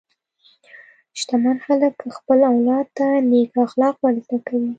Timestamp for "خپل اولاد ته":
2.17-3.07